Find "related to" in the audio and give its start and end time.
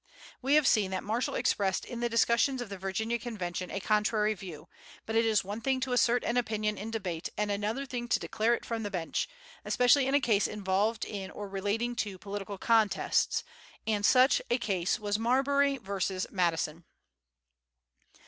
11.47-12.17